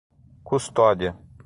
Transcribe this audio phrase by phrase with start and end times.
[0.43, 1.13] Custódia